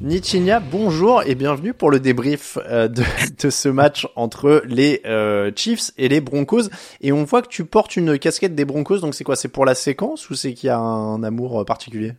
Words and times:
Nitinia, 0.00 0.60
bonjour 0.60 1.22
et 1.24 1.34
bienvenue 1.34 1.74
pour 1.74 1.90
le 1.90 1.98
débrief 1.98 2.56
euh, 2.66 2.86
de, 2.86 3.02
de, 3.42 3.50
ce 3.50 3.68
match 3.68 4.06
entre 4.14 4.62
les 4.64 5.00
euh, 5.06 5.50
Chiefs 5.56 5.90
et 5.98 6.08
les 6.08 6.20
Broncos. 6.20 6.68
Et 7.00 7.10
on 7.10 7.24
voit 7.24 7.42
que 7.42 7.48
tu 7.48 7.64
portes 7.64 7.96
une 7.96 8.18
casquette 8.18 8.54
des 8.54 8.64
Broncos, 8.64 9.00
donc 9.00 9.14
c'est 9.14 9.24
quoi 9.24 9.34
C'est 9.34 9.48
pour 9.48 9.64
la 9.64 9.74
séquence 9.74 10.30
ou 10.30 10.34
c'est 10.34 10.54
qu'il 10.54 10.68
y 10.68 10.70
a 10.70 10.78
un 10.78 11.22
amour 11.24 11.60
euh, 11.60 11.64
particulier? 11.64 12.12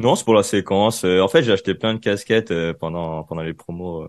Non, 0.00 0.16
c'est 0.16 0.24
pour 0.24 0.34
la 0.34 0.42
séquence. 0.42 1.04
En 1.04 1.28
fait, 1.28 1.42
j'ai 1.42 1.52
acheté 1.52 1.74
plein 1.74 1.94
de 1.94 1.98
casquettes 1.98 2.54
pendant 2.80 3.22
pendant 3.24 3.42
les 3.42 3.52
promos 3.52 4.08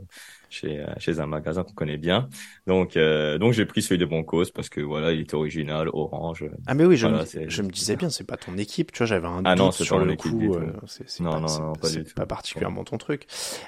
chez 0.52 0.80
euh, 0.80 0.86
chez 0.98 1.20
un 1.20 1.26
magasin 1.26 1.64
qu'on 1.64 1.74
connaît 1.74 1.98
bien. 1.98 2.28
Donc 2.68 2.98
euh, 2.98 3.38
donc 3.38 3.54
j'ai 3.54 3.66
pris 3.66 3.82
celui 3.82 3.98
de 3.98 4.06
Broncos 4.06 4.52
parce 4.54 4.70
que 4.70 4.82
voilà, 4.82 5.12
il 5.12 5.22
est 5.22 5.34
original, 5.34 5.90
orange. 5.92 6.46
Ah 6.68 6.74
mais 6.74 6.86
oui, 6.86 6.98
je, 6.98 7.08
me, 7.08 7.24
je 7.48 7.62
me 7.62 7.70
disais 7.70 7.96
bien, 7.96 8.10
c'est 8.10 8.28
pas 8.28 8.38
ton 8.38 8.58
équipe, 8.58 8.92
tu 8.92 9.00
vois, 9.00 9.08
j'avais 9.08 9.28
un 9.28 9.42
ah 9.46 9.56
doute 9.56 9.66
non, 9.66 9.72
sur 9.72 10.00
le 10.00 10.16
coup. 10.16 10.54
Euh, 10.54 10.74
c'est 10.86 11.20
non, 11.22 11.32
pas, 11.32 11.40
non, 11.40 11.60
non, 11.60 11.74
pas, 11.74 11.88
pas 12.16 12.26
particulièrement 12.26 12.84
ton 12.84 12.98
truc. 12.98 13.26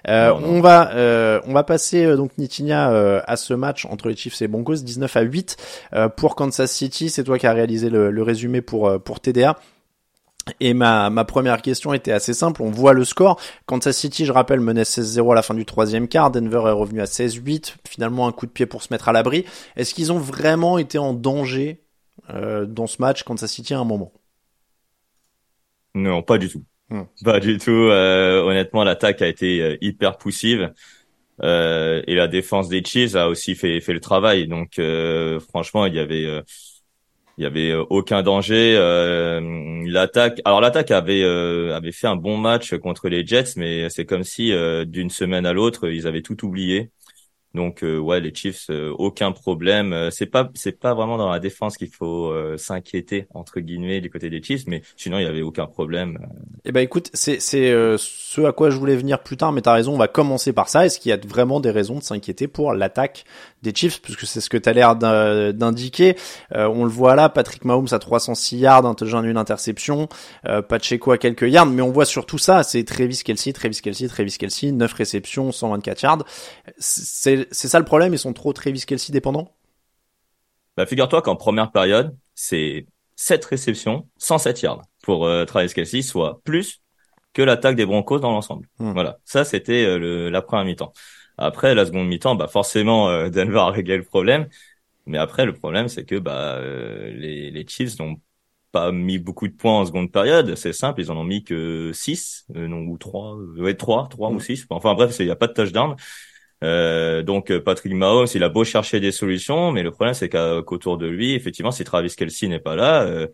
Euh, 0.08 0.34
On 0.34 0.62
va 0.62 0.94
euh, 0.94 1.40
on 1.48 1.53
va 1.53 1.64
passer 1.64 2.06
euh, 2.06 2.17
donc 2.17 2.38
Nitinia 2.38 2.90
à 3.25 3.36
ce 3.38 3.53
match 3.53 3.86
entre 3.86 4.09
les 4.09 4.16
Chiefs 4.16 4.42
et 4.42 4.47
Broncos, 4.47 4.75
19 4.75 5.16
à 5.16 5.22
8 5.22 5.58
pour 6.18 6.36
Kansas 6.36 6.72
City. 6.72 7.09
C'est 7.09 7.23
toi 7.23 7.40
qui 7.40 7.47
as 7.47 7.53
réalisé 7.53 7.90
le, 7.90 8.12
le 8.12 8.23
résumé 8.23 8.62
pour 8.62 9.02
pour 9.03 9.20
TDA. 9.20 9.58
Et 10.59 10.73
ma, 10.73 11.09
ma 11.09 11.23
première 11.23 11.61
question 11.61 11.94
était 11.94 12.11
assez 12.11 12.34
simple. 12.34 12.62
On 12.62 12.69
voit 12.69 12.94
le 12.94 13.06
score. 13.06 13.40
Kansas 13.66 13.95
City, 13.95 14.25
je 14.25 14.31
rappelle, 14.31 14.59
menait 14.59 14.84
16-0 14.84 15.31
à 15.31 15.35
la 15.35 15.41
fin 15.41 15.53
du 15.53 15.66
troisième 15.66 16.07
quart. 16.07 16.31
Denver 16.31 16.63
est 16.68 16.72
revenu 16.72 17.01
à 17.01 17.06
16-8. 17.06 17.75
Finalement, 17.88 18.28
un 18.28 18.31
coup 18.31 18.45
de 18.45 18.51
pied 18.51 18.66
pour 18.66 18.84
se 18.84 18.91
mettre 18.91 19.07
à 19.07 19.13
l'abri. 19.13 19.45
Est-ce 19.78 19.94
qu'ils 19.94 20.12
ont 20.12 20.19
vraiment 20.19 20.78
été 20.78 20.97
en 20.97 21.13
danger 21.13 21.81
euh, 22.29 22.66
dans 22.66 22.88
ce 22.88 23.01
match, 23.01 23.23
Kansas 23.23 23.51
City, 23.51 23.73
à 23.73 23.79
un 23.79 23.85
moment? 23.85 24.12
Non, 25.95 26.23
pas 26.23 26.38
du 26.38 26.50
tout. 26.50 26.63
Hmm. 26.89 27.03
Pas 27.23 27.39
du 27.39 27.57
tout. 27.57 27.72
Euh, 27.72 28.41
honnêtement, 28.44 28.84
l'attaque 28.84 29.22
a 29.22 29.28
été 29.28 29.62
euh, 29.62 29.78
hyper 29.81 30.18
poussive. 30.18 30.73
Euh, 31.41 32.01
et 32.06 32.16
la 32.16 32.28
défense 32.28 32.69
des 32.69 32.84
Chiefs 32.84 33.16
a 33.16 33.28
aussi 33.28 33.56
fait, 33.56 33.79
fait 33.79 33.94
le 33.94 34.00
travail. 34.00 34.47
Donc, 34.47 34.78
euh, 34.78 35.39
franchement, 35.39 35.85
il 35.85 35.95
y 35.95 36.00
avait 36.00 36.28
il 37.38 37.44
y 37.44 37.47
avait 37.47 37.71
euh, 37.71 37.83
aucun 37.89 38.21
danger. 38.23 38.75
Euh, 38.77 39.41
l'attaque, 39.88 40.41
alors 40.45 40.61
l'attaque 40.61 40.91
avait 40.91 41.23
euh, 41.23 41.75
avait 41.75 41.91
fait 41.91 42.07
un 42.07 42.16
bon 42.16 42.38
match 42.38 42.75
contre 42.77 43.09
les 43.09 43.25
Jets, 43.25 43.53
mais 43.57 43.89
c'est 43.89 44.05
comme 44.05 44.23
si 44.23 44.53
d'une 44.85 45.09
semaine 45.09 45.45
à 45.45 45.53
l'autre 45.53 45.89
ils 45.89 46.07
avaient 46.07 46.21
tout 46.21 46.45
oublié. 46.45 46.91
Donc 47.53 47.83
euh, 47.83 47.99
ouais, 47.99 48.19
les 48.19 48.33
Chiefs, 48.33 48.66
euh, 48.71 48.91
aucun 48.97 49.31
problème. 49.31 49.94
Euh, 49.94 50.09
c'est 50.09 50.25
pas 50.25 50.49
c'est 50.55 50.79
pas 50.79 50.95
vraiment 50.95 51.17
dans 51.17 51.29
la 51.29 51.39
défense 51.39 51.77
qu'il 51.77 51.89
faut 51.89 52.33
s'inquiéter 52.57 53.27
entre 53.33 53.59
guillemets 53.59 54.01
du 54.01 54.09
côté 54.09 54.29
des 54.29 54.41
Chiefs, 54.41 54.63
mais 54.67 54.81
sinon 54.97 55.19
il 55.19 55.23
y 55.23 55.27
avait 55.27 55.41
aucun 55.41 55.67
problème. 55.67 56.17
Eh 56.65 56.71
ben 56.71 56.81
écoute, 56.81 57.09
c'est 57.13 57.39
c'est 57.39 57.71
ce 57.97 58.41
à 58.41 58.51
quoi 58.51 58.69
je 58.69 58.77
voulais 58.77 58.95
venir 58.95 59.21
plus 59.21 59.38
tard, 59.38 59.51
mais 59.51 59.61
t'as 59.61 59.73
raison. 59.73 59.94
On 59.94 59.97
va 59.97 60.07
commencer 60.07 60.53
par 60.53 60.69
ça. 60.69 60.85
Est-ce 60.85 61.00
qu'il 61.00 61.09
y 61.09 61.13
a 61.13 61.17
vraiment 61.17 61.59
des 61.59 61.71
raisons 61.71 62.00
de 62.00 62.03
s'inquiéter 62.03 62.47
pour 62.47 62.73
l'attaque 62.73 63.25
des 63.63 63.74
Chiefs, 63.74 64.01
puisque 64.01 64.25
c'est 64.25 64.41
ce 64.41 64.50
que 64.50 64.57
t'as 64.57 64.74
l'air 64.74 64.96
d'indiquer. 64.96 66.16
on 66.51 66.84
le 66.84 66.90
voit 66.90 67.16
là, 67.16 67.29
Patrick 67.29 67.66
Mahomes 67.66 67.88
à 67.91 68.00
306 68.00 68.57
yards, 68.57 68.85
un 68.85 69.24
une 69.24 69.38
interception, 69.38 70.07
Pacheco 70.69 71.12
à 71.12 71.18
quelques 71.18 71.50
yards, 71.50 71.66
mais 71.66 71.81
on 71.81 71.91
voit 71.91 72.06
surtout 72.06 72.38
ça. 72.38 72.63
C'est 72.63 72.84
Travis 72.84 73.22
Kelsey, 73.24 73.53
Travis 73.53 73.79
Kelsey, 73.81 74.07
Travis 74.07 74.35
Kelsey, 74.38 74.72
9 74.72 74.94
réceptions, 74.94 75.51
124 75.51 76.01
yards. 76.01 76.24
C'est 76.78 77.47
c'est 77.51 77.68
ça 77.68 77.79
le 77.79 77.85
problème, 77.85 78.13
ils 78.13 78.19
sont 78.19 78.34
trop 78.34 78.53
Travis 78.53 78.85
Kelsey 78.85 79.12
dépendants? 79.12 79.51
Bah 80.75 80.85
figure-toi 80.85 81.22
qu'en 81.22 81.35
première 81.35 81.72
période, 81.72 82.16
c'est 82.35 82.88
7 83.16 83.45
réceptions, 83.45 84.07
107 84.18 84.62
yards 84.63 84.81
pour 85.03 85.25
euh, 85.25 85.45
Travis 85.45 85.74
Kelsey, 85.74 86.01
soit 86.01 86.41
plus 86.44 86.81
que 87.34 87.41
l'attaque 87.41 87.75
des 87.75 87.85
Broncos 87.85 88.19
dans 88.19 88.31
l'ensemble. 88.31 88.68
Hmm. 88.80 88.94
Voilà, 88.94 89.19
ça 89.25 89.44
c'était 89.44 89.85
euh, 89.85 90.30
la 90.30 90.41
première 90.41 90.66
mi-temps. 90.66 90.94
Après 91.38 91.75
la 91.75 91.85
seconde 91.85 92.07
mi-temps, 92.07 92.35
bah 92.35 92.47
forcément 92.47 93.09
euh, 93.09 93.29
Denver 93.31 93.59
a 93.59 93.71
réglé 93.71 93.97
le 93.97 94.03
problème, 94.03 94.47
mais 95.05 95.17
après 95.17 95.45
le 95.45 95.53
problème 95.53 95.88
c'est 95.88 96.05
que 96.05 96.17
bah 96.19 96.59
les, 96.61 97.51
les 97.51 97.67
Chiefs 97.67 97.99
n'ont 97.99 98.19
pas 98.71 98.91
mis 98.91 99.19
beaucoup 99.19 99.47
de 99.47 99.53
points 99.53 99.81
en 99.81 99.85
seconde 99.85 100.11
période, 100.11 100.55
c'est 100.55 100.73
simple, 100.73 101.01
ils 101.01 101.11
en 101.11 101.17
ont 101.17 101.23
mis 101.23 101.44
que 101.44 101.91
6, 101.94 102.45
non 102.49 102.79
ou 102.88 102.97
3, 102.97 103.35
ouais 103.57 103.75
3, 103.75 104.07
3 104.09 104.31
ou 104.31 104.39
6. 104.39 104.66
Enfin 104.69 104.95
bref, 104.95 105.16
il 105.19 105.25
n'y 105.25 105.31
a 105.31 105.35
pas 105.35 105.47
de 105.47 105.53
touchdown. 105.53 105.95
Euh, 106.63 107.23
donc 107.23 107.51
euh, 107.51 107.61
Patrick 107.61 107.94
Mahomes, 107.94 108.27
il 108.33 108.44
a 108.44 108.50
beau 108.50 108.63
chercher 108.63 109.00
des 109.00 109.11
solutions, 109.11 109.71
mais 109.71 109.83
le 109.83 109.91
problème 109.91 110.13
c'est 110.13 110.29
qu'autour 110.29 110.97
de 110.97 111.07
lui, 111.07 111.33
effectivement, 111.33 111.71
si 111.71 111.83
Travis 111.83 112.15
Kelsey 112.15 112.47
n'est 112.47 112.59
pas 112.59 112.75
là, 112.75 113.03
euh, 113.03 113.27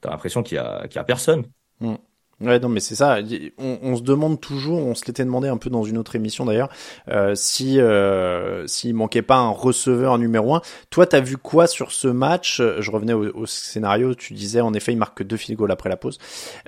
t'as 0.00 0.10
l'impression 0.10 0.42
qu'il 0.42 0.56
y 0.56 0.58
a, 0.58 0.86
qu'il 0.86 0.96
y 0.96 0.98
a 0.98 1.04
personne. 1.04 1.44
Mm. 1.80 1.94
Ouais, 2.40 2.58
non, 2.58 2.68
mais 2.68 2.80
c'est 2.80 2.96
ça. 2.96 3.18
On, 3.56 3.78
on, 3.82 3.96
se 3.96 4.02
demande 4.02 4.40
toujours, 4.40 4.78
on 4.78 4.94
se 4.94 5.06
l'était 5.06 5.24
demandé 5.24 5.48
un 5.48 5.56
peu 5.56 5.70
dans 5.70 5.84
une 5.84 5.96
autre 5.96 6.16
émission 6.16 6.44
d'ailleurs, 6.44 6.68
euh, 7.08 7.34
si 7.34 7.80
euh, 7.80 8.66
s'il 8.66 8.94
manquait 8.94 9.22
pas 9.22 9.38
un 9.38 9.48
receveur 9.48 10.18
numéro 10.18 10.54
un. 10.54 10.60
Toi, 10.90 11.06
t'as 11.06 11.20
vu 11.20 11.38
quoi 11.38 11.66
sur 11.66 11.92
ce 11.92 12.08
match? 12.08 12.60
Je 12.60 12.90
revenais 12.90 13.14
au, 13.14 13.34
au, 13.34 13.46
scénario. 13.46 14.14
Tu 14.14 14.34
disais 14.34 14.60
en 14.60 14.74
effet, 14.74 14.92
il 14.92 14.98
marque 14.98 15.16
que 15.16 15.24
deux 15.24 15.38
field 15.38 15.58
goals 15.58 15.72
après 15.72 15.88
la 15.88 15.96
pause. 15.96 16.18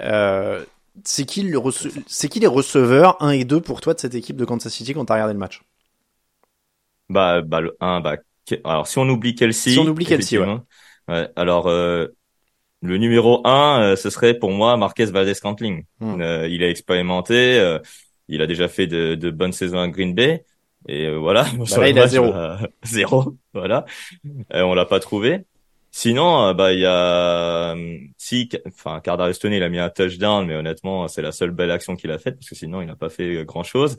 Euh, 0.01 0.65
c'est 1.05 1.27
qui 1.27 1.43
le 1.43 1.61
c'est 2.07 2.29
qui 2.29 2.41
les 2.41 2.47
receveurs 2.47 3.23
1 3.23 3.31
et 3.31 3.45
2 3.45 3.61
pour 3.61 3.83
toi 3.83 3.93
de 3.93 4.01
cette 4.01 4.15
équipe 4.15 4.37
de 4.37 4.47
Kansas 4.47 4.73
City 4.73 4.95
quand 4.95 5.05
t'as 5.05 5.15
regardé 5.15 5.35
le 5.35 5.39
match? 5.39 5.61
Bah, 7.11 7.43
bah 7.43 7.61
le 7.61 7.77
1, 7.81 8.01
bah, 8.01 8.17
alors 8.65 8.87
si 8.87 8.99
on 8.99 9.09
oublie 9.09 9.35
Kelsey. 9.35 9.71
Si 9.73 9.79
on 9.79 9.87
oublie 9.87 10.07
Kelsey, 10.07 10.39
ouais. 10.39 10.59
ouais. 11.09 11.29
alors, 11.37 11.69
euh, 11.69 12.09
le 12.81 12.97
numéro 12.97 13.47
1, 13.47 13.83
euh, 13.83 13.97
ce 13.97 14.11
serait 14.11 14.35
pour 14.35 14.51
moi 14.51 14.77
Marquez 14.77 15.07
Valdez-Scantling. 15.07 15.85
Hmm. 16.01 16.21
Euh, 16.21 16.49
il 16.49 16.63
a 16.63 16.71
expérimenté, 16.71 17.59
euh, 17.59 17.79
il 18.29 18.41
a 18.41 18.47
déjà 18.47 18.69
fait 18.69 18.87
de, 18.87 19.15
de, 19.15 19.31
bonnes 19.31 19.53
saisons 19.53 19.81
à 19.81 19.89
Green 19.89 20.15
Bay. 20.15 20.45
Et 20.87 21.11
voilà. 21.11 21.45
Bah 21.59 21.65
là, 21.79 21.89
il 21.89 21.99
a 21.99 22.07
zéro. 22.07 22.33
zéro, 22.85 23.37
voilà. 23.53 23.85
on 24.53 24.75
l'a 24.75 24.87
pas 24.87 25.01
trouvé. 25.01 25.45
Sinon, 25.91 26.53
bah 26.55 26.73
il 26.73 26.81
y 26.81 26.87
a 26.87 27.75
si, 28.17 28.49
enfin 28.67 29.01
Cardarius 29.01 29.39
Tony, 29.39 29.57
il 29.57 29.63
a 29.63 29.69
mis 29.69 29.79
un 29.79 29.89
touchdown, 29.89 30.47
mais 30.47 30.55
honnêtement, 30.55 31.09
c'est 31.09 31.23
la 31.23 31.33
seule 31.33 31.51
belle 31.51 31.71
action 31.71 31.97
qu'il 31.97 32.11
a 32.11 32.19
faite 32.19 32.37
parce 32.37 32.49
que 32.49 32.55
sinon, 32.55 32.81
il 32.81 32.87
n'a 32.87 32.95
pas 32.95 33.09
fait 33.09 33.45
grand 33.45 33.65
chose. 33.65 33.97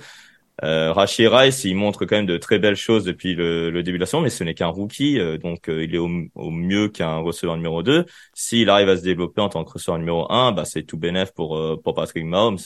Euh, 0.63 0.91
Rashi 0.91 1.27
Rice, 1.27 1.63
il 1.63 1.75
montre 1.75 2.05
quand 2.05 2.17
même 2.17 2.25
de 2.25 2.37
très 2.37 2.59
belles 2.59 2.75
choses 2.75 3.05
depuis 3.05 3.33
le, 3.35 3.71
début 3.83 3.97
de 3.97 4.03
la 4.03 4.05
saison, 4.05 4.21
mais 4.21 4.29
ce 4.29 4.43
n'est 4.43 4.53
qu'un 4.53 4.67
rookie, 4.67 5.19
euh, 5.19 5.37
donc 5.37 5.69
euh, 5.69 5.83
il 5.83 5.95
est 5.95 5.97
au, 5.97 6.09
mieux 6.49 6.89
qu'un 6.89 7.17
receveur 7.17 7.55
numéro 7.55 7.83
2. 7.83 8.05
S'il 8.33 8.69
arrive 8.69 8.89
à 8.89 8.97
se 8.97 9.03
développer 9.03 9.41
en 9.41 9.49
tant 9.49 9.63
que 9.63 9.71
receveur 9.71 9.99
numéro 9.99 10.29
1, 10.31 10.51
bah, 10.51 10.65
c'est 10.65 10.83
tout 10.83 10.97
bénef 10.97 11.31
pour, 11.33 11.57
euh, 11.57 11.77
pour 11.81 11.93
Patrick 11.93 12.25
Mahomes. 12.25 12.59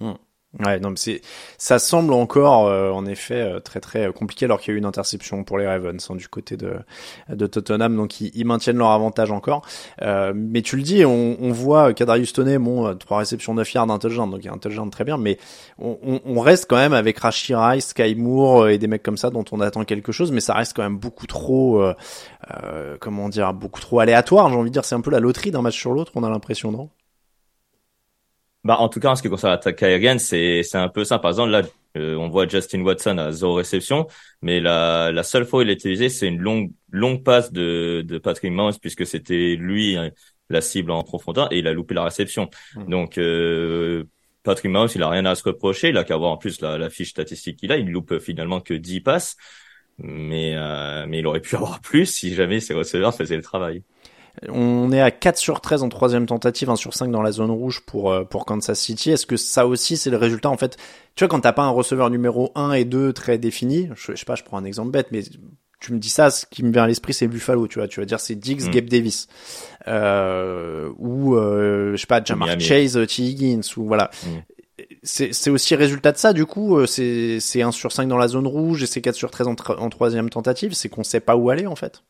Hmm. 0.00 0.14
Ouais, 0.60 0.78
non, 0.78 0.90
mais 0.90 0.96
c'est, 0.96 1.20
ça 1.58 1.80
semble 1.80 2.12
encore, 2.12 2.68
euh, 2.68 2.92
en 2.92 3.06
effet, 3.06 3.40
euh, 3.40 3.58
très 3.58 3.80
très 3.80 4.12
compliqué 4.12 4.44
alors 4.44 4.60
qu'il 4.60 4.70
y 4.70 4.74
a 4.74 4.76
eu 4.76 4.78
une 4.78 4.84
interception 4.84 5.42
pour 5.42 5.58
les 5.58 5.66
Ravens 5.66 6.08
hein, 6.08 6.14
du 6.14 6.28
côté 6.28 6.56
de 6.56 6.74
de 7.28 7.46
Tottenham, 7.48 7.96
donc 7.96 8.20
ils, 8.20 8.30
ils 8.34 8.44
maintiennent 8.44 8.76
leur 8.78 8.90
avantage 8.90 9.32
encore. 9.32 9.62
Euh, 10.02 10.32
mais 10.34 10.62
tu 10.62 10.76
le 10.76 10.82
dis, 10.82 11.04
on, 11.04 11.36
on 11.40 11.50
voit 11.50 11.92
Kadarius 11.92 12.32
Toney, 12.32 12.58
bon, 12.58 12.96
trois 12.96 13.18
réceptions 13.18 13.54
9 13.54 13.74
yards, 13.74 13.98
touchdown, 13.98 14.30
donc 14.30 14.40
il 14.42 14.46
y 14.46 14.48
a 14.48 14.52
un 14.52 14.58
touchdown 14.58 14.90
très 14.90 15.02
bien, 15.02 15.16
mais 15.16 15.38
on, 15.80 15.98
on, 16.06 16.20
on 16.24 16.40
reste 16.40 16.66
quand 16.68 16.76
même 16.76 16.92
avec 16.92 17.18
Rashid 17.18 17.56
Rice, 17.56 17.88
Sky 17.88 18.14
Moore 18.14 18.68
et 18.68 18.78
des 18.78 18.86
mecs 18.86 19.02
comme 19.02 19.16
ça 19.16 19.30
dont 19.30 19.44
on 19.50 19.60
attend 19.60 19.84
quelque 19.84 20.12
chose, 20.12 20.30
mais 20.30 20.40
ça 20.40 20.54
reste 20.54 20.74
quand 20.76 20.84
même 20.84 20.98
beaucoup 20.98 21.26
trop, 21.26 21.82
euh, 21.82 22.96
comment 23.00 23.28
dire, 23.28 23.52
beaucoup 23.54 23.80
trop 23.80 23.98
aléatoire. 23.98 24.50
J'ai 24.50 24.56
envie 24.56 24.70
de 24.70 24.74
dire, 24.74 24.84
c'est 24.84 24.94
un 24.94 25.00
peu 25.00 25.10
la 25.10 25.20
loterie 25.20 25.50
d'un 25.50 25.62
match 25.62 25.78
sur 25.78 25.92
l'autre. 25.92 26.12
On 26.14 26.22
a 26.22 26.30
l'impression, 26.30 26.70
non? 26.70 26.90
Bah, 28.64 28.78
en 28.78 28.88
tout 28.88 28.98
cas, 28.98 29.10
en 29.10 29.16
ce 29.16 29.22
qui 29.22 29.28
concerne 29.28 29.52
l'attaque 29.52 29.82
aérienne, 29.82 30.18
c'est, 30.18 30.62
c'est 30.62 30.78
un 30.78 30.88
peu 30.88 31.04
ça. 31.04 31.18
Par 31.18 31.30
exemple, 31.30 31.50
là, 31.50 31.62
euh, 31.96 32.16
on 32.16 32.28
voit 32.28 32.48
Justin 32.48 32.80
Watson 32.82 33.18
à 33.18 33.30
zéro 33.30 33.54
réception, 33.54 34.06
mais 34.42 34.60
la, 34.60 35.12
la 35.12 35.22
seule 35.22 35.44
fois 35.44 35.60
où 35.60 35.62
il 35.62 35.68
a 35.68 35.72
utilisé, 35.72 36.08
c'est 36.08 36.26
une 36.28 36.40
longue, 36.40 36.72
longue 36.90 37.22
passe 37.22 37.52
de, 37.52 38.02
de 38.06 38.18
Patrick 38.18 38.52
Mahomes, 38.52 38.72
puisque 38.80 39.06
c'était 39.06 39.56
lui 39.56 39.96
hein, 39.96 40.10
la 40.48 40.62
cible 40.62 40.90
en 40.90 41.02
profondeur, 41.02 41.52
et 41.52 41.58
il 41.58 41.68
a 41.68 41.72
loupé 41.74 41.94
la 41.94 42.04
réception. 42.04 42.48
Hmm. 42.74 42.88
Donc, 42.88 43.18
euh, 43.18 44.04
Patrick 44.42 44.70
Mahomes, 44.70 44.88
il 44.94 45.02
a 45.02 45.08
rien 45.10 45.26
à 45.26 45.34
se 45.34 45.44
reprocher. 45.44 45.90
Il 45.90 45.98
a 45.98 46.04
qu'à 46.04 46.16
voir 46.16 46.32
en 46.32 46.36
plus 46.38 46.60
la, 46.62 46.78
la 46.78 46.90
fiche 46.90 47.10
statistique 47.10 47.58
qu'il 47.58 47.70
a. 47.70 47.76
Il 47.76 47.90
loupe 47.90 48.18
finalement 48.18 48.60
que 48.60 48.74
10 48.74 49.00
passes, 49.00 49.36
mais, 49.98 50.54
euh, 50.56 51.06
mais 51.06 51.18
il 51.18 51.26
aurait 51.26 51.40
pu 51.40 51.54
avoir 51.56 51.80
plus 51.80 52.06
si 52.06 52.34
jamais 52.34 52.60
ses 52.60 52.74
receveurs 52.74 53.14
faisaient 53.14 53.36
le 53.36 53.42
travail. 53.42 53.82
On 54.48 54.90
est 54.92 55.00
à 55.00 55.10
4 55.10 55.36
sur 55.36 55.60
13 55.60 55.82
en 55.82 55.88
troisième 55.88 56.26
tentative, 56.26 56.68
1 56.68 56.76
sur 56.76 56.94
5 56.94 57.10
dans 57.10 57.22
la 57.22 57.32
zone 57.32 57.50
rouge 57.50 57.82
pour, 57.86 58.12
euh, 58.12 58.24
pour 58.24 58.44
Kansas 58.44 58.78
City. 58.78 59.10
Est-ce 59.10 59.26
que 59.26 59.36
ça 59.36 59.66
aussi 59.66 59.96
c'est 59.96 60.10
le 60.10 60.16
résultat 60.16 60.50
en 60.50 60.56
fait 60.56 60.76
Tu 61.14 61.24
vois 61.24 61.28
quand 61.28 61.40
t'as 61.40 61.52
pas 61.52 61.62
un 61.62 61.70
receveur 61.70 62.10
numéro 62.10 62.50
1 62.54 62.72
et 62.72 62.84
2 62.84 63.12
très 63.12 63.38
défini, 63.38 63.88
je, 63.94 64.14
sais 64.14 64.24
pas, 64.24 64.34
je 64.34 64.42
prends 64.42 64.58
un 64.58 64.64
exemple 64.64 64.90
bête, 64.90 65.08
mais 65.12 65.22
tu 65.80 65.92
me 65.92 65.98
dis 65.98 66.08
ça, 66.08 66.30
ce 66.30 66.46
qui 66.46 66.64
me 66.64 66.72
vient 66.72 66.84
à 66.84 66.86
l'esprit 66.86 67.12
c'est 67.12 67.28
Buffalo, 67.28 67.68
tu 67.68 67.78
vois, 67.78 67.88
tu 67.88 68.00
vas 68.00 68.06
dire 68.06 68.18
c'est 68.18 68.34
Diggs, 68.34 68.66
mm. 68.66 68.70
Gabe 68.70 68.86
Davis, 68.86 69.28
euh, 69.86 70.90
ou 70.98 71.36
euh, 71.36 71.92
je 71.92 71.96
sais 71.96 72.06
pas, 72.06 72.22
Jamar 72.24 72.58
Chase, 72.58 72.98
T. 73.06 73.22
Higgins, 73.22 73.60
ou 73.76 73.84
voilà. 73.84 74.10
Mm. 74.24 74.28
C'est 75.04 75.50
aussi 75.50 75.76
résultat 75.76 76.12
de 76.12 76.16
ça, 76.16 76.32
du 76.32 76.46
coup, 76.46 76.78
euh, 76.78 76.86
c'est 76.86 77.62
1 77.62 77.70
sur 77.70 77.92
5 77.92 78.08
dans 78.08 78.16
la 78.16 78.28
zone 78.28 78.46
rouge 78.46 78.82
et 78.82 78.86
c'est 78.86 79.00
4 79.00 79.14
sur 79.14 79.30
13 79.30 79.46
en, 79.46 79.56
en 79.78 79.90
troisième 79.90 80.30
tentative, 80.30 80.72
c'est 80.72 80.88
qu'on 80.88 81.04
sait 81.04 81.20
pas 81.20 81.36
où 81.36 81.50
aller 81.50 81.66
en 81.66 81.76
fait. 81.76 82.02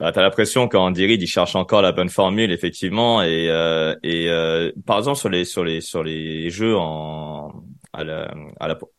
Bah, 0.00 0.10
t'as 0.10 0.22
l'impression 0.22 0.66
quand 0.66 0.86
Reed 0.92 1.22
il 1.22 1.26
cherche 1.28 1.54
encore 1.54 1.80
la 1.80 1.92
bonne 1.92 2.08
formule 2.08 2.50
effectivement 2.50 3.22
et 3.22 3.48
euh, 3.48 3.94
et 4.02 4.28
euh, 4.28 4.72
par 4.86 4.98
exemple 4.98 5.18
sur 5.18 5.28
les 5.28 5.44
sur 5.44 5.62
les 5.62 5.80
sur 5.80 6.02
les 6.02 6.50
jeux 6.50 6.76
en 6.76 7.62
à 7.92 8.02
la 8.02 8.34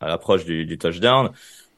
à 0.00 0.08
l'approche 0.08 0.46
du, 0.46 0.64
du 0.64 0.78
touchdown 0.78 1.30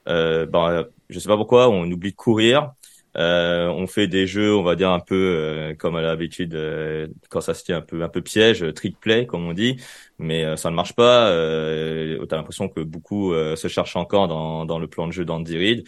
euh, 0.09 0.47
bah 0.47 0.87
je 1.11 1.19
sais 1.19 1.29
pas 1.29 1.37
pourquoi 1.37 1.69
on 1.69 1.91
oublie 1.91 2.13
de 2.13 2.17
courir. 2.17 2.73
Euh, 3.17 3.69
on 3.69 3.87
fait 3.89 4.07
des 4.07 4.27
jeux 4.27 4.55
on 4.55 4.63
va 4.63 4.77
dire 4.77 4.91
un 4.91 5.01
peu 5.01 5.17
euh, 5.17 5.75
comme 5.75 5.97
à 5.97 6.03
l'habitude 6.03 6.55
euh, 6.55 7.09
quand 7.31 7.41
ça 7.41 7.55
se 7.55 7.65
tient 7.65 7.79
un 7.79 7.81
peu 7.81 8.03
un 8.03 8.09
peu 8.09 8.21
piège 8.23 8.65
trick 8.75 9.01
play 9.01 9.27
comme 9.27 9.47
on 9.49 9.53
dit 9.55 9.79
mais 10.19 10.57
ça 10.57 10.71
ne 10.71 10.77
marche 10.77 10.95
pas. 10.95 11.29
Euh, 11.31 12.25
t'as 12.27 12.37
l'impression 12.37 12.69
que 12.69 12.81
beaucoup 12.81 13.33
se 13.35 13.69
cherchent 13.69 13.97
encore 13.97 14.29
dans 14.29 14.65
dans 14.67 14.79
le 14.79 14.87
plan 14.89 15.07
de 15.09 15.13
jeu 15.13 15.25
d'Andy 15.25 15.57
Reid 15.57 15.85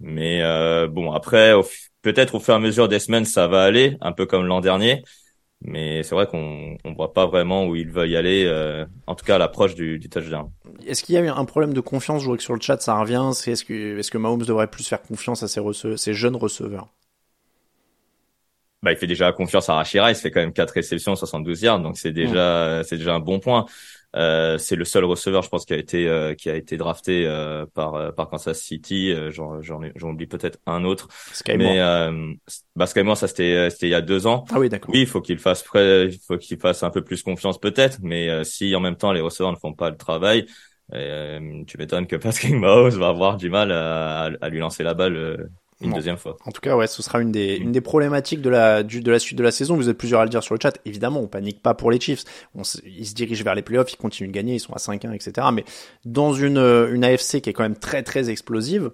mais 0.00 0.42
bon 0.88 1.12
après 1.12 1.52
au, 1.52 1.64
peut-être 2.02 2.36
au 2.36 2.40
fur 2.40 2.54
et 2.54 2.56
à 2.58 2.60
mesure 2.60 2.88
des 2.88 3.00
semaines, 3.00 3.24
ça 3.24 3.48
va 3.48 3.64
aller, 3.64 3.96
un 4.00 4.12
peu 4.12 4.26
comme 4.26 4.46
l'an 4.46 4.60
dernier. 4.60 5.02
Mais 5.66 6.02
c'est 6.02 6.14
vrai 6.14 6.26
qu'on 6.26 6.76
on 6.84 6.92
voit 6.92 7.14
pas 7.14 7.26
vraiment 7.26 7.66
où 7.66 7.74
il 7.74 7.90
veut 7.90 8.06
y 8.06 8.16
aller, 8.16 8.44
euh, 8.44 8.84
en 9.06 9.14
tout 9.14 9.24
cas 9.24 9.36
à 9.36 9.38
l'approche 9.38 9.74
du, 9.74 9.98
du 9.98 10.10
touchdown. 10.10 10.50
Est-ce 10.86 11.02
qu'il 11.02 11.14
y 11.14 11.18
a 11.18 11.22
eu 11.22 11.28
un 11.28 11.44
problème 11.46 11.72
de 11.72 11.80
confiance? 11.80 12.20
Je 12.20 12.26
vois 12.26 12.36
que 12.36 12.42
sur 12.42 12.54
le 12.54 12.60
chat 12.60 12.80
ça 12.82 12.98
revient. 12.98 13.30
C'est 13.32 13.52
est-ce 13.52 13.64
que 13.64 13.98
est-ce 13.98 14.10
que 14.10 14.18
Mahomes 14.18 14.42
devrait 14.42 14.66
plus 14.68 14.86
faire 14.86 15.00
confiance 15.00 15.42
à 15.42 15.48
ses, 15.48 15.62
ses 15.96 16.12
jeunes 16.12 16.36
receveurs? 16.36 16.88
Bah, 18.82 18.92
il 18.92 18.98
fait 18.98 19.06
déjà 19.06 19.32
confiance 19.32 19.70
à 19.70 19.76
Rashira, 19.76 20.10
il 20.10 20.14
fait 20.14 20.30
quand 20.30 20.40
même 20.40 20.52
4 20.52 20.72
réceptions, 20.72 21.16
72 21.16 21.62
yards, 21.62 21.80
donc 21.80 21.96
c'est 21.96 22.12
déjà 22.12 22.82
c'est 22.84 22.98
déjà 22.98 23.14
un 23.14 23.20
bon 23.20 23.40
point. 23.40 23.64
Euh, 24.14 24.58
c'est 24.58 24.76
le 24.76 24.84
seul 24.84 25.04
receveur, 25.04 25.42
je 25.42 25.48
pense, 25.48 25.64
qui 25.64 25.72
a 25.72 25.76
été 25.76 26.08
euh, 26.08 26.34
qui 26.34 26.48
a 26.48 26.54
été 26.54 26.76
drafté 26.76 27.26
euh, 27.26 27.66
par 27.74 28.14
par 28.14 28.28
Kansas 28.28 28.60
City. 28.60 29.12
j'en 29.30 29.60
j'en 29.62 29.80
oublie 30.02 30.26
peut-être 30.26 30.58
un 30.66 30.84
autre. 30.84 31.08
Sky 31.32 31.56
mais 31.56 31.78
bah 32.76 32.86
Sky 32.86 33.00
ça 33.16 33.28
c'était 33.28 33.70
c'était 33.70 33.86
il 33.86 33.90
y 33.90 33.94
a 33.94 34.00
deux 34.00 34.26
ans. 34.26 34.44
Ah 34.52 34.58
oui, 34.58 34.68
d'accord. 34.68 34.94
Oui, 34.94 35.00
il 35.00 35.06
faut 35.06 35.20
qu'il 35.20 35.38
fasse 35.38 35.64
il 35.74 36.18
faut 36.26 36.38
qu'il 36.38 36.58
fasse 36.58 36.82
un 36.82 36.90
peu 36.90 37.02
plus 37.02 37.22
confiance 37.22 37.58
peut-être. 37.58 37.98
Mais 38.02 38.44
si 38.44 38.74
en 38.74 38.80
même 38.80 38.96
temps 38.96 39.12
les 39.12 39.20
receveurs 39.20 39.52
ne 39.52 39.58
font 39.58 39.72
pas 39.72 39.90
le 39.90 39.96
travail, 39.96 40.46
tu 40.92 41.78
m'étonnes 41.78 42.06
que 42.06 42.16
Patrick 42.16 42.54
Mahomes 42.54 42.90
va 42.90 43.08
avoir 43.08 43.36
du 43.36 43.50
mal 43.50 43.72
à, 43.72 44.30
à 44.40 44.48
lui 44.48 44.60
lancer 44.60 44.84
la 44.84 44.94
balle 44.94 45.48
une 45.84 45.92
deuxième 45.92 46.16
fois. 46.16 46.36
En 46.44 46.50
tout 46.50 46.60
cas, 46.60 46.76
ouais, 46.76 46.86
ce 46.86 47.02
sera 47.02 47.20
une 47.20 47.32
des, 47.32 47.56
une 47.56 47.72
des 47.72 47.80
problématiques 47.80 48.40
de 48.40 48.50
la, 48.50 48.82
du, 48.82 49.00
de 49.00 49.10
la 49.10 49.18
suite 49.18 49.38
de 49.38 49.42
la 49.42 49.50
saison. 49.50 49.76
Vous 49.76 49.88
êtes 49.88 49.98
plusieurs 49.98 50.20
à 50.20 50.24
le 50.24 50.30
dire 50.30 50.42
sur 50.42 50.54
le 50.54 50.60
chat. 50.60 50.78
Évidemment, 50.84 51.20
on 51.20 51.26
panique 51.26 51.62
pas 51.62 51.74
pour 51.74 51.90
les 51.90 52.00
Chiefs. 52.00 52.24
On, 52.54 52.62
ils 52.84 53.06
se 53.06 53.14
dirigent 53.14 53.44
vers 53.44 53.54
les 53.54 53.62
playoffs, 53.62 53.92
ils 53.92 53.96
continuent 53.96 54.28
de 54.28 54.34
gagner, 54.34 54.54
ils 54.54 54.60
sont 54.60 54.72
à 54.72 54.78
5-1, 54.78 55.12
etc. 55.14 55.46
Mais 55.52 55.64
dans 56.04 56.32
une, 56.32 56.58
une 56.58 57.04
AFC 57.04 57.40
qui 57.40 57.50
est 57.50 57.52
quand 57.52 57.62
même 57.62 57.76
très, 57.76 58.02
très 58.02 58.30
explosive, 58.30 58.90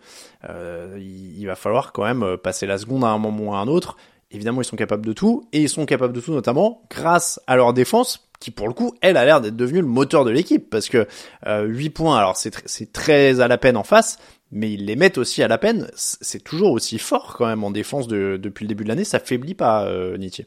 euh, 0.49 0.97
il, 0.99 1.39
il, 1.39 1.47
va 1.47 1.57
falloir 1.57 1.93
quand 1.93 2.05
même 2.05 2.37
passer 2.37 2.67
la 2.67 2.79
seconde 2.79 3.05
à 3.05 3.09
un 3.09 3.19
moment 3.19 3.51
ou 3.51 3.55
à 3.55 3.59
un 3.59 3.69
autre. 3.69 3.97
Évidemment, 4.33 4.63
ils 4.63 4.67
sont 4.67 4.77
capables 4.77 5.05
de 5.05 5.13
tout. 5.13 5.49
Et 5.53 5.63
ils 5.63 5.69
sont 5.69 5.87
capables 5.87 6.13
de 6.13 6.21
tout, 6.21 6.33
notamment 6.33 6.83
grâce 6.91 7.41
à 7.47 7.57
leur 7.57 7.73
défense, 7.73 8.29
qui 8.39 8.51
pour 8.51 8.69
le 8.69 8.75
coup, 8.75 8.95
elle 9.01 9.17
a 9.17 9.25
l'air 9.25 9.41
d'être 9.41 9.57
devenue 9.57 9.81
le 9.81 9.87
moteur 9.87 10.25
de 10.25 10.31
l'équipe. 10.31 10.71
Parce 10.71 10.89
que 10.89 11.07
euh, 11.47 11.65
8 11.65 11.91
points, 11.91 12.17
alors 12.17 12.37
c'est 12.37 12.93
très 12.93 13.41
à 13.41 13.49
la 13.49 13.59
peine 13.59 13.77
en 13.77 13.83
face, 13.83 14.19
mais 14.51 14.73
ils 14.73 14.85
les 14.87 14.97
mettent 14.97 15.19
aussi 15.19 15.43
à 15.43 15.49
la 15.49 15.59
peine. 15.59 15.91
C'est 15.95 16.43
toujours 16.43 16.73
aussi 16.73 16.99
fort 16.99 17.35
quand 17.37 17.47
même 17.47 17.65
en 17.65 17.71
défense 17.71 18.09
de, 18.09 18.39
depuis 18.41 18.65
le 18.65 18.69
début 18.69 18.85
de 18.85 18.89
l'année. 18.89 19.05
Ça 19.05 19.21
faiblit 19.21 19.55
pas, 19.55 19.87
euh, 19.87 20.17
Nitier. 20.17 20.47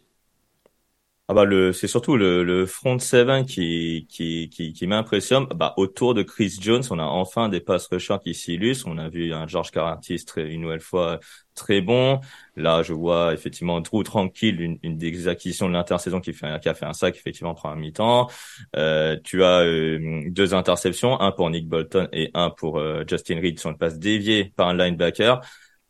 Ah 1.29 1.33
bah 1.33 1.45
le 1.45 1.71
c'est 1.71 1.87
surtout 1.87 2.17
le, 2.17 2.43
le 2.43 2.65
front 2.65 2.99
seven 2.99 3.45
qui 3.45 4.05
qui 4.09 4.49
qui, 4.49 4.73
qui 4.73 4.87
m'impressionne. 4.87 5.45
Bah 5.55 5.73
autour 5.77 6.13
de 6.13 6.21
Chris 6.21 6.53
Jones, 6.59 6.83
on 6.91 6.99
a 6.99 7.03
enfin 7.03 7.47
des 7.47 7.61
pass 7.61 7.87
rushers 7.87 8.17
qui 8.21 8.33
s'illustrent. 8.33 8.87
On 8.89 8.97
a 8.97 9.07
vu 9.07 9.33
un 9.33 9.47
George 9.47 9.71
Caratis 9.71 10.25
très 10.25 10.49
une 10.51 10.61
nouvelle 10.61 10.81
fois 10.81 11.19
très 11.55 11.79
bon. 11.79 12.19
Là, 12.57 12.83
je 12.83 12.91
vois 12.91 13.33
effectivement 13.33 13.79
Drew 13.79 14.03
Tranquille, 14.03 14.59
une, 14.59 14.79
une 14.83 14.97
des 14.97 15.29
acquisitions 15.29 15.69
de 15.69 15.73
l'intersaison 15.73 16.19
qui 16.19 16.33
fait 16.33 16.59
qui 16.61 16.67
a 16.67 16.73
fait 16.73 16.85
un 16.85 16.93
sac 16.93 17.15
effectivement 17.15 17.53
prend 17.53 17.69
un 17.69 17.77
mi-temps. 17.77 18.27
Euh, 18.75 19.17
tu 19.23 19.43
as 19.45 19.61
euh, 19.61 20.23
deux 20.29 20.53
interceptions, 20.53 21.19
un 21.21 21.31
pour 21.31 21.49
Nick 21.49 21.69
Bolton 21.69 22.09
et 22.11 22.31
un 22.33 22.49
pour 22.49 22.79
euh, 22.79 23.05
Justin 23.07 23.39
Reed 23.39 23.59
sur 23.59 23.69
une 23.69 23.77
passe 23.77 23.97
déviée 23.97 24.51
par 24.57 24.67
un 24.67 24.73
linebacker 24.75 25.39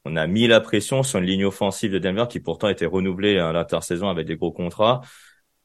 on 0.05 0.15
a 0.17 0.27
mis 0.27 0.47
la 0.47 0.59
pression 0.59 1.01
sur 1.03 1.19
une 1.19 1.25
ligne 1.25 1.45
offensive 1.45 1.91
de 1.91 1.99
Denver 1.99 2.25
qui 2.29 2.39
pourtant 2.41 2.67
était 2.67 2.85
renouvelée 2.85 3.37
à 3.39 3.53
l'intersaison 3.53 4.09
avec 4.09 4.27
des 4.27 4.35
gros 4.35 4.51
contrats. 4.51 5.01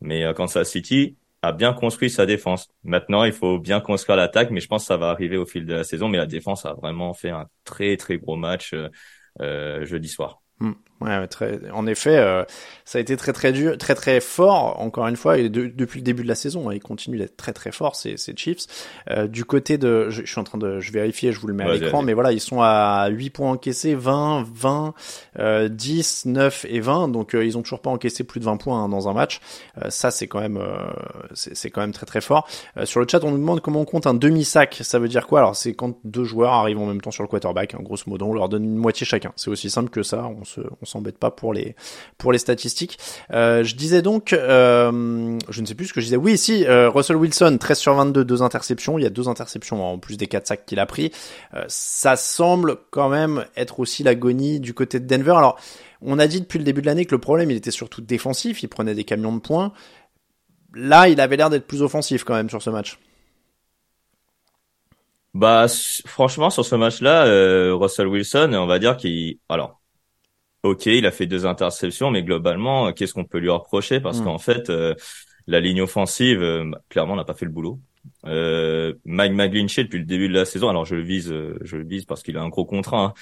Mais 0.01 0.25
euh, 0.25 0.33
Kansas 0.33 0.71
City 0.71 1.17
a 1.43 1.53
bien 1.53 1.73
construit 1.73 2.11
sa 2.11 2.27
défense. 2.27 2.69
Maintenant, 2.85 3.25
il 3.25 3.33
faut 3.33 3.59
bien 3.59 3.81
construire 3.81 4.17
l'attaque, 4.17 4.51
mais 4.51 4.61
je 4.61 4.67
pense 4.69 4.83
que 4.83 4.89
ça 4.89 4.97
va 4.97 5.11
arriver 5.11 5.37
au 5.37 5.47
fil 5.47 5.65
de 5.65 5.75
la 5.75 5.85
saison. 5.85 6.09
Mais 6.09 6.19
la 6.19 6.27
défense 6.27 6.67
a 6.67 6.75
vraiment 6.75 7.15
fait 7.15 7.31
un 7.31 7.47
très 7.65 7.97
très 7.97 8.19
gros 8.19 8.37
match 8.37 8.75
euh, 8.75 8.89
euh 9.41 9.85
jeudi 9.85 10.09
soir. 10.09 10.43
Hmm. 10.61 10.73
Ouais, 11.01 11.29
très. 11.29 11.71
En 11.71 11.87
effet, 11.87 12.17
euh, 12.17 12.45
ça 12.89 12.97
a 12.97 13.03
été 13.03 13.19
très 13.19 13.35
très 13.35 13.53
dur, 13.53 13.77
très 13.77 13.95
très 13.95 14.19
fort. 14.19 14.81
Encore 14.81 15.07
une 15.09 15.17
fois, 15.17 15.37
et 15.37 15.51
depuis 15.51 16.01
le 16.01 16.05
début 16.05 16.23
de 16.23 16.29
la 16.29 16.35
saison, 16.35 16.71
hein, 16.71 16.73
il 16.73 16.81
continue 16.81 17.19
d'être 17.19 17.37
très 17.37 17.53
très 17.53 17.71
fort 17.71 17.95
ces, 17.95 18.17
ces 18.17 18.35
Chiefs. 18.35 18.65
Euh, 19.11 19.27
du 19.27 19.45
côté 19.45 19.77
de, 19.77 20.09
je, 20.09 20.25
suis 20.25 20.41
en 20.41 20.45
train 20.45 20.57
de, 20.57 20.81
je 20.81 20.91
vérifie, 20.91 21.31
je 21.31 21.39
vous 21.39 21.49
le 21.49 21.53
mets 21.53 21.65
à 21.65 21.75
l'écran, 21.75 22.01
mais 22.01 22.15
voilà, 22.15 22.33
ils 22.33 22.41
sont 22.41 22.63
à 22.63 23.09
8 23.11 23.29
points 23.29 23.51
encaissés, 23.51 23.95
20, 23.95 24.47
20, 24.55 24.95
euh, 25.39 25.69
10, 25.69 26.25
9 26.25 26.65
et 26.67 26.81
20. 26.81 27.09
Donc 27.09 27.35
euh, 27.35 27.45
ils 27.45 27.59
ont 27.59 27.63
toujours 27.63 27.83
pas 27.83 27.91
encaissé 27.91 28.25
plus 28.25 28.41
de 28.41 28.47
20 28.47 28.57
points 28.57 28.83
hein, 28.83 28.89
dans 28.89 29.07
un 29.07 29.13
match. 29.13 29.41
Euh, 29.85 29.91
ça, 29.91 30.11
c'est 30.11 30.27
quand 30.27 30.41
même, 30.41 30.57
euh, 30.57 30.79
c'est 31.35 31.69
quand 31.69 31.83
même 31.83 31.93
très 31.93 32.07
très 32.07 32.23
fort. 32.23 32.49
sur 32.85 33.01
le 33.01 33.07
chat, 33.07 33.23
on 33.23 33.33
nous 33.33 33.39
demande 33.39 33.61
comment 33.61 33.83
on 33.83 33.85
compte 33.85 34.07
un 34.07 34.15
demi 34.15 34.47
sac. 34.47 34.79
Ça 34.81 34.99
veut 34.99 35.09
dire 35.09 35.27
quoi? 35.27 35.41
Alors 35.41 35.57
c'est 35.57 35.75
quand 35.75 35.99
deux 36.05 36.25
joueurs 36.25 36.55
arrivent 36.55 36.79
en 36.79 36.87
même 36.87 37.03
temps 37.03 37.11
sur 37.11 37.23
le 37.23 37.29
quarterback. 37.29 37.75
Hein, 37.75 37.81
grosso 37.83 38.05
modo, 38.07 38.25
on 38.25 38.33
leur 38.33 38.49
donne 38.49 38.65
une 38.65 38.77
moitié 38.77 39.05
chacun. 39.05 39.35
C'est 39.37 39.51
aussi 39.51 39.69
simple 39.69 39.91
que 39.91 40.03
ça. 40.03 40.27
On 40.27 40.45
se, 40.45 40.63
on 40.81 40.87
s'embête 40.87 41.19
pas 41.19 41.31
pour 41.31 41.53
les 41.53 41.77
pour 42.17 42.33
les 42.33 42.39
statistiques. 42.39 42.78
Euh, 43.33 43.65
je 43.65 43.75
disais 43.75 44.03
donc, 44.03 44.33
euh, 44.33 45.39
je 45.49 45.61
ne 45.61 45.67
sais 45.67 45.75
plus 45.75 45.87
ce 45.87 45.93
que 45.93 46.01
je 46.01 46.07
disais. 46.07 46.17
Oui, 46.17 46.37
si 46.39 46.65
euh, 46.67 46.91
Russell 46.91 47.17
Wilson, 47.17 47.57
13 47.59 47.79
sur 47.79 47.95
22, 47.95 48.25
deux 48.25 48.43
interceptions. 48.43 48.99
Il 48.99 49.03
y 49.03 49.07
a 49.07 49.11
deux 49.11 49.29
interceptions 49.29 49.85
en 49.85 49.99
plus 49.99 50.17
des 50.17 50.27
quatre 50.27 50.47
sacs 50.47 50.67
qu'il 50.67 50.79
a 50.79 50.87
pris. 50.87 51.13
ça 51.69 52.17
semble 52.17 52.77
quand 52.91 53.09
même 53.09 53.45
être 53.57 53.81
aussi 53.81 54.03
l'agonie 54.03 54.61
du 54.61 54.75
côté 54.75 55.01
de 55.01 55.07
Denver. 55.07 55.35
Alors, 55.37 55.59
on 56.01 56.19
a 56.19 56.27
dit 56.27 56.41
depuis 56.41 56.59
le 56.59 56.65
début 56.65 56.81
de 56.81 56.87
l'année 56.87 57.05
que 57.05 57.15
le 57.15 57.21
problème, 57.21 57.51
il 57.51 57.57
était 57.57 57.71
surtout 57.71 58.01
défensif. 58.01 58.63
Il 58.63 58.69
prenait 58.69 58.95
des 58.95 59.05
camions 59.05 59.35
de 59.35 59.41
points. 59.41 59.73
Là, 60.75 61.09
il 61.09 61.21
avait 61.21 61.37
l'air 61.37 61.51
d'être 61.51 61.67
plus 61.67 61.83
offensif 61.83 62.25
quand 62.25 62.35
même 62.35 62.51
sur 62.51 62.63
ce 62.63 62.71
match. 62.71 62.99
Bah 65.35 65.67
franchement 66.07 66.51
sur 66.51 66.65
ce 66.65 66.75
match-là, 66.75 67.75
Russell 67.75 68.09
Wilson, 68.09 68.51
on 68.55 68.67
va 68.67 68.79
dire 68.79 68.97
qu'il 68.97 69.39
alors 69.49 69.79
ok, 70.63 70.87
il 70.87 71.07
a 71.07 71.11
fait 71.11 71.27
deux 71.27 71.47
interceptions, 71.47 72.11
mais 72.11 72.23
globalement, 72.23 72.93
qu'est-ce 72.93 73.15
qu'on 73.15 73.25
peut 73.25 73.39
lui 73.39 73.51
reprocher? 73.51 74.01
Parce 74.01 74.21
mm. 74.21 74.25
qu'en 74.25 74.39
fait, 74.39 74.71
euh, 74.71 74.95
la 75.47 75.61
ligne 75.61 75.83
offensive, 75.83 76.43
euh, 76.43 76.71
clairement, 76.89 77.17
n'a 77.17 77.25
pas 77.25 77.35
fait 77.35 77.47
le 77.47 77.51
boulot. 77.51 77.81
Euh, 78.27 78.95
Mike 79.05 79.33
McGlinchey 79.33 79.85
depuis 79.85 79.99
le 79.99 80.05
début 80.05 80.29
de 80.29 80.35
la 80.35 80.45
saison, 80.45 80.69
alors 80.69 80.85
je 80.85 80.95
le 80.95 81.03
vise, 81.03 81.35
je 81.61 81.77
le 81.77 81.85
vise 81.85 82.05
parce 82.05 82.23
qu'il 82.23 82.37
a 82.37 82.43
un 82.43 82.49
gros 82.49 82.65
contrat, 82.65 83.05
hein, 83.05 83.15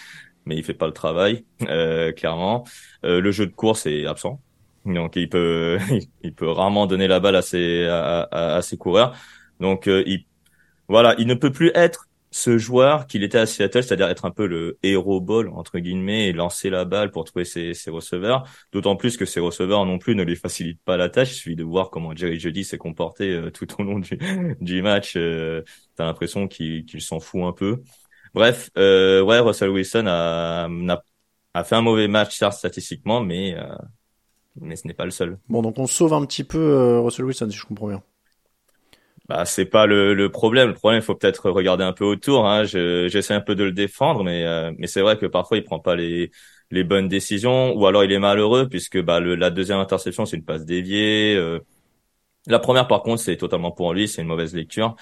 mais 0.44 0.56
il 0.56 0.64
fait 0.64 0.74
pas 0.74 0.86
le 0.86 0.92
travail, 0.92 1.44
euh, 1.68 2.12
clairement. 2.12 2.64
Euh, 3.04 3.20
le 3.20 3.30
jeu 3.30 3.46
de 3.46 3.52
course 3.52 3.86
est 3.86 4.06
absent, 4.06 4.40
donc 4.84 5.16
il 5.16 5.28
peut, 5.28 5.78
il 6.22 6.34
peut 6.34 6.50
rarement 6.50 6.86
donner 6.86 7.08
la 7.08 7.20
balle 7.20 7.36
à 7.36 7.42
ses, 7.42 7.84
à, 7.84 8.22
à, 8.22 8.56
à 8.56 8.62
ses 8.62 8.76
coureurs. 8.76 9.16
Donc 9.60 9.86
il, 9.86 10.26
voilà, 10.88 11.14
il 11.18 11.26
ne 11.26 11.34
peut 11.34 11.50
plus 11.50 11.70
être 11.74 12.06
ce 12.36 12.58
joueur 12.58 13.06
qu'il 13.06 13.22
était 13.24 13.38
à 13.38 13.46
Seattle, 13.46 13.82
c'est-à-dire 13.82 14.08
être 14.08 14.26
un 14.26 14.30
peu 14.30 14.46
le 14.46 14.78
héros 14.82 15.22
ball 15.22 15.48
entre 15.48 15.78
guillemets 15.78 16.28
et 16.28 16.32
lancer 16.34 16.68
la 16.68 16.84
balle 16.84 17.10
pour 17.10 17.24
trouver 17.24 17.46
ses, 17.46 17.72
ses 17.72 17.90
receveurs. 17.90 18.46
D'autant 18.72 18.94
plus 18.94 19.16
que 19.16 19.24
ses 19.24 19.40
receveurs 19.40 19.86
non 19.86 19.98
plus 19.98 20.14
ne 20.14 20.22
lui 20.22 20.36
facilitent 20.36 20.82
pas 20.84 20.98
la 20.98 21.08
tâche. 21.08 21.32
Il 21.32 21.34
suffit 21.34 21.56
de 21.56 21.64
voir 21.64 21.88
comment 21.88 22.14
Jerry 22.14 22.38
Jeudy 22.38 22.62
s'est 22.62 22.76
comporté 22.76 23.30
euh, 23.30 23.50
tout 23.50 23.66
au 23.80 23.84
long 23.84 23.98
du, 23.98 24.18
du 24.60 24.82
match. 24.82 25.14
Euh, 25.16 25.62
T'as 25.96 26.04
l'impression 26.04 26.46
qu'il 26.46 26.84
s'en 27.00 27.20
fout 27.20 27.42
un 27.42 27.52
peu. 27.52 27.82
Bref, 28.34 28.68
euh, 28.76 29.22
ouais, 29.22 29.38
Russell 29.40 29.70
Wilson 29.70 30.04
a, 30.06 30.68
a, 31.54 31.64
fait 31.64 31.74
un 31.74 31.80
mauvais 31.80 32.06
match 32.06 32.36
statistiquement, 32.50 33.22
mais 33.22 33.56
euh, 33.56 33.74
mais 34.60 34.76
ce 34.76 34.86
n'est 34.86 34.92
pas 34.92 35.06
le 35.06 35.10
seul. 35.10 35.38
Bon, 35.48 35.62
donc 35.62 35.78
on 35.78 35.86
sauve 35.86 36.12
un 36.12 36.24
petit 36.26 36.44
peu 36.44 36.58
euh, 36.58 37.00
Russell 37.00 37.24
Wilson 37.24 37.48
si 37.50 37.56
je 37.56 37.64
comprends 37.64 37.88
bien 37.88 38.02
bah 39.28 39.44
c'est 39.44 39.64
pas 39.66 39.86
le, 39.86 40.14
le, 40.14 40.30
problème. 40.30 40.68
Le 40.68 40.74
problème, 40.74 41.00
il 41.00 41.04
faut 41.04 41.14
peut-être 41.16 41.50
regarder 41.50 41.82
un 41.84 41.92
peu 41.92 42.04
autour. 42.04 42.46
Hein. 42.46 42.64
J'essaie 42.64 43.34
un 43.34 43.40
peu 43.40 43.54
de 43.54 43.64
le 43.64 43.72
défendre, 43.72 44.22
mais 44.22 44.44
euh, 44.44 44.72
mais 44.78 44.86
c'est 44.86 45.00
vrai 45.00 45.18
que 45.18 45.26
parfois 45.26 45.56
il 45.56 45.64
prend 45.64 45.80
pas 45.80 45.96
les 45.96 46.30
les 46.70 46.84
bonnes 46.84 47.08
décisions, 47.08 47.72
ou 47.76 47.86
alors 47.86 48.04
il 48.04 48.12
est 48.12 48.18
malheureux 48.18 48.68
puisque 48.68 49.00
bah 49.00 49.20
le, 49.20 49.34
la 49.36 49.50
deuxième 49.50 49.78
interception 49.78 50.26
c'est 50.26 50.36
une 50.36 50.44
passe 50.44 50.64
déviée. 50.64 51.34
Euh. 51.36 51.60
La 52.46 52.58
première 52.60 52.86
par 52.88 53.02
contre 53.02 53.20
c'est 53.22 53.36
totalement 53.36 53.72
pour 53.72 53.92
lui, 53.92 54.08
c'est 54.08 54.22
une 54.22 54.28
mauvaise 54.28 54.54
lecture. 54.54 54.94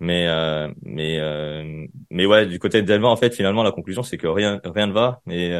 Mais 0.00 0.26
euh, 0.28 0.68
mais 0.82 1.18
euh, 1.20 1.86
mais 2.10 2.26
ouais, 2.26 2.46
du 2.46 2.58
côté 2.58 2.82
de 2.82 2.86
Denver 2.86 3.06
en 3.06 3.16
fait 3.16 3.34
finalement 3.34 3.62
la 3.62 3.72
conclusion 3.72 4.02
c'est 4.02 4.18
que 4.18 4.26
rien 4.26 4.60
rien 4.64 4.88
ne 4.88 4.92
va 4.92 5.20
et 5.30 5.50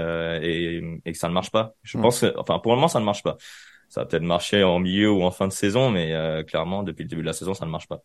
et, 0.42 1.00
et 1.04 1.12
que 1.12 1.18
ça 1.18 1.28
ne 1.28 1.32
marche 1.34 1.50
pas. 1.50 1.74
Je 1.82 1.98
pense, 1.98 2.20
que, 2.20 2.32
enfin 2.38 2.58
pour 2.58 2.72
le 2.72 2.76
moment 2.76 2.88
ça 2.88 3.00
ne 3.00 3.04
marche 3.04 3.22
pas 3.22 3.36
ça 3.92 4.00
a 4.00 4.04
peut-être 4.06 4.22
marché 4.22 4.64
en 4.64 4.78
milieu 4.78 5.10
ou 5.10 5.22
en 5.22 5.30
fin 5.30 5.46
de 5.46 5.52
saison, 5.52 5.90
mais 5.90 6.14
euh, 6.14 6.42
clairement, 6.42 6.82
depuis 6.82 7.02
le 7.02 7.10
début 7.10 7.20
de 7.20 7.26
la 7.26 7.34
saison, 7.34 7.52
ça 7.52 7.66
ne 7.66 7.70
marche 7.70 7.88
pas. 7.88 8.02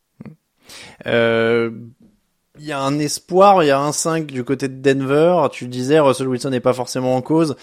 Euh, 1.05 1.71
il 2.59 2.65
y 2.65 2.73
a 2.73 2.81
un 2.81 2.99
espoir, 2.99 3.63
il 3.63 3.67
y 3.67 3.71
a 3.71 3.79
un 3.79 3.93
5 3.93 4.25
du 4.25 4.43
côté 4.43 4.67
de 4.67 4.81
Denver. 4.81 5.47
Tu 5.49 5.69
disais, 5.69 5.97
Russell 6.01 6.27
Wilson 6.27 6.49
n'est 6.49 6.59
pas 6.59 6.73
forcément 6.73 7.15
en 7.15 7.21
cause. 7.21 7.55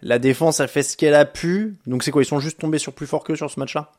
La 0.00 0.20
défense 0.20 0.60
a 0.60 0.68
fait 0.68 0.84
ce 0.84 0.96
qu'elle 0.96 1.16
a 1.16 1.24
pu. 1.24 1.74
Donc 1.88 2.04
c'est 2.04 2.12
quoi 2.12 2.22
Ils 2.22 2.26
sont 2.26 2.38
juste 2.38 2.60
tombés 2.60 2.78
sur 2.78 2.92
plus 2.92 3.08
fort 3.08 3.24
que 3.24 3.34
sur 3.34 3.50
ce 3.50 3.58
match-là? 3.58 3.90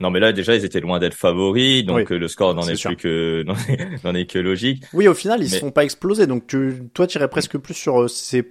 Non, 0.00 0.10
mais 0.10 0.20
là 0.20 0.34
déjà 0.34 0.54
ils 0.54 0.66
étaient 0.66 0.80
loin 0.80 0.98
d'être 0.98 1.14
favoris, 1.14 1.86
donc 1.86 2.12
euh, 2.12 2.18
le 2.18 2.28
score 2.28 2.54
n'en 2.54 2.68
est, 2.68 2.84
plus 2.84 2.96
que 2.96 3.42
n'en 4.04 4.14
est, 4.14 4.26
que 4.26 4.38
logique. 4.38 4.84
Oui, 4.92 5.08
au 5.08 5.14
final 5.14 5.40
ils 5.42 5.50
ne 5.50 5.58
sont 5.58 5.70
pas 5.70 5.84
explosés, 5.84 6.26
donc 6.26 6.46
tu, 6.46 6.90
toi 6.92 7.06
tu 7.06 7.16
irais 7.16 7.28
presque 7.28 7.56
plus 7.56 7.74
sur 7.74 8.10
ces 8.10 8.42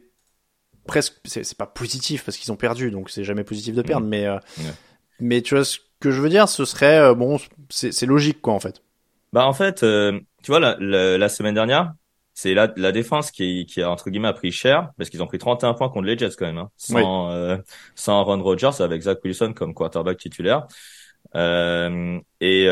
presque 0.88 1.16
c'est 1.26 1.58
pas 1.58 1.66
positif 1.66 2.26
parce 2.26 2.38
qu'ils 2.38 2.52
ont 2.52 2.58
perdu 2.58 2.92
donc 2.92 3.10
c'est 3.10 3.24
jamais 3.24 3.44
positif 3.44 3.76
de 3.76 3.82
perdre 3.82 4.06
mm. 4.06 4.10
mais 4.10 4.26
euh, 4.26 4.38
mais 5.20 5.42
tu 5.42 5.56
vois 5.56 5.64
ce 5.64 5.80
que 6.00 6.12
je 6.12 6.22
veux 6.22 6.30
dire 6.30 6.50
ce 6.50 6.66
serait 6.66 7.00
euh, 7.00 7.14
bon 7.14 7.38
c'est 7.70 8.06
logique 8.06 8.42
quoi 8.42 8.54
en 8.54 8.60
fait. 8.60 8.82
Bah 9.34 9.46
en 9.46 9.54
fait 9.54 9.84
euh, 9.84 10.20
tu 10.44 10.52
vois 10.52 10.60
la, 10.60 10.76
la, 10.80 11.30
semaine 11.30 11.54
dernière 11.54 11.94
c'est 12.34 12.54
la, 12.54 12.74
la 12.76 12.92
défense 12.92 13.32
qui, 13.32 13.66
qui 13.66 13.82
a 13.82 13.90
entre 13.90 14.10
guillemets 14.10 14.34
pris 14.34 14.52
cher 14.52 14.90
parce 14.98 15.10
qu'ils 15.10 15.22
ont 15.22 15.28
pris 15.28 15.38
31 15.38 15.74
points 15.74 15.90
contre 15.90 16.08
les 16.08 16.18
Jets 16.18 16.32
quand 16.38 16.48
même 16.48 16.58
hein, 16.58 16.70
sans 16.76 17.58
sans 17.96 18.20
Aaron 18.20 18.42
Rodgers 18.42 18.82
avec 18.82 19.04
Zach 19.04 19.20
Wilson 19.24 19.54
comme 19.54 19.74
quarterback 19.74 20.18
titulaire. 20.18 20.66
Et 21.36 22.66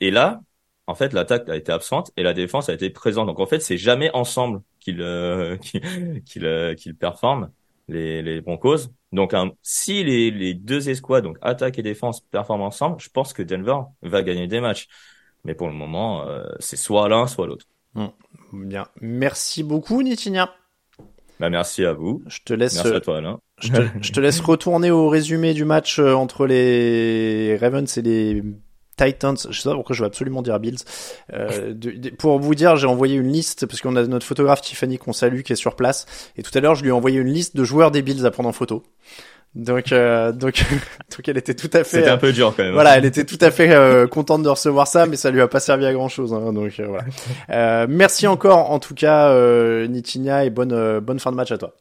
et 0.00 0.10
là 0.10 0.40
en 0.86 0.94
fait 0.94 1.12
l'attaque 1.12 1.48
a 1.48 1.56
été 1.56 1.70
absente 1.72 2.10
et 2.16 2.22
la 2.22 2.34
défense 2.34 2.68
a 2.68 2.74
été 2.74 2.90
présente. 2.90 3.26
Donc 3.28 3.38
en 3.38 3.46
fait 3.46 3.60
c'est 3.60 3.78
jamais 3.78 4.10
ensemble 4.12 4.60
qu'il 4.80 5.00
euh, 5.00 5.56
qu'il 6.26 6.44
euh, 6.44 6.74
qu'il 6.74 6.96
performe 6.96 7.50
les, 7.88 8.22
les 8.22 8.40
Broncos. 8.40 8.88
Donc 9.12 9.34
si 9.62 10.04
les, 10.04 10.30
les 10.30 10.54
deux 10.54 10.88
escouades, 10.88 11.24
donc 11.24 11.38
attaque 11.42 11.78
et 11.78 11.82
défense, 11.82 12.20
performent 12.20 12.62
ensemble, 12.62 13.00
je 13.00 13.08
pense 13.08 13.32
que 13.32 13.42
Denver 13.42 13.78
va 14.02 14.22
gagner 14.22 14.46
des 14.46 14.60
matchs. 14.60 14.88
Mais 15.44 15.54
pour 15.54 15.68
le 15.68 15.74
moment, 15.74 16.26
euh, 16.28 16.44
c'est 16.58 16.76
soit 16.76 17.08
l'un, 17.08 17.26
soit 17.26 17.46
l'autre. 17.46 17.66
Bien. 18.52 18.86
Merci 19.00 19.62
beaucoup, 19.62 20.02
Nitinia. 20.02 20.54
Bah, 21.40 21.50
merci 21.50 21.84
à 21.84 21.92
vous. 21.92 22.22
Je 22.26 22.40
te 22.44 22.52
laisse. 22.52 22.74
Merci 22.74 22.94
à 22.94 23.00
toi, 23.00 23.18
Alain. 23.18 23.40
Je 23.58 23.72
te, 23.72 23.82
je 24.02 24.12
te 24.12 24.20
laisse 24.20 24.40
retourner 24.40 24.90
au 24.90 25.08
résumé 25.08 25.54
du 25.54 25.64
match 25.64 25.98
entre 25.98 26.46
les 26.46 27.56
Ravens 27.56 27.96
et 27.96 28.02
les 28.02 28.42
Titans, 29.04 29.36
je 29.48 29.60
sais 29.60 29.68
pas 29.68 29.74
pourquoi 29.74 29.94
je 29.94 30.02
veux 30.02 30.06
absolument 30.06 30.42
dire 30.42 30.58
Bills. 30.58 30.78
Euh, 31.32 31.74
pour 32.18 32.38
vous 32.38 32.54
dire, 32.54 32.76
j'ai 32.76 32.86
envoyé 32.86 33.16
une 33.16 33.32
liste 33.32 33.66
parce 33.66 33.80
qu'on 33.80 33.96
a 33.96 34.06
notre 34.06 34.26
photographe 34.26 34.60
Tiffany 34.60 34.98
qu'on 34.98 35.12
salue 35.12 35.40
qui 35.42 35.52
est 35.52 35.56
sur 35.56 35.76
place 35.76 36.06
et 36.36 36.42
tout 36.42 36.56
à 36.56 36.60
l'heure 36.60 36.74
je 36.74 36.82
lui 36.82 36.90
ai 36.90 36.92
envoyé 36.92 37.18
une 37.20 37.32
liste 37.32 37.56
de 37.56 37.64
joueurs 37.64 37.90
des 37.90 38.02
Bills 38.02 38.26
à 38.26 38.30
prendre 38.30 38.48
en 38.48 38.52
photo. 38.52 38.82
Donc, 39.54 39.90
euh, 39.90 40.30
donc, 40.32 40.64
donc 41.10 41.28
elle 41.28 41.36
était 41.36 41.54
tout 41.54 41.70
à 41.72 41.82
fait. 41.82 41.98
C'était 41.98 42.10
un 42.10 42.18
peu 42.18 42.32
dur 42.32 42.54
quand 42.56 42.62
même. 42.62 42.72
Voilà, 42.72 42.96
elle 42.96 43.04
était 43.04 43.24
tout 43.24 43.38
à 43.40 43.50
fait 43.50 43.72
euh, 43.72 44.06
contente 44.06 44.42
de 44.42 44.48
recevoir 44.48 44.86
ça, 44.86 45.06
mais 45.06 45.16
ça 45.16 45.30
lui 45.30 45.40
a 45.40 45.48
pas 45.48 45.60
servi 45.60 45.86
à 45.86 45.92
grand 45.92 46.08
chose. 46.08 46.32
Hein, 46.32 46.52
donc 46.52 46.78
euh, 46.78 46.86
voilà. 46.86 47.04
Euh, 47.50 47.86
merci 47.88 48.26
encore, 48.26 48.70
en 48.70 48.78
tout 48.78 48.94
cas, 48.94 49.34
Nitinia, 49.88 50.44
et 50.44 50.50
bonne 50.50 51.00
bonne 51.00 51.18
fin 51.18 51.32
de 51.32 51.36
match 51.36 51.50
à 51.50 51.58
toi. 51.58 51.74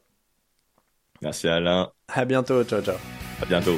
Merci 1.21 1.47
Alain. 1.47 1.91
À 2.07 2.25
bientôt, 2.25 2.63
ciao 2.63 2.81
ciao. 2.81 2.95
À 3.41 3.45
bientôt. 3.45 3.77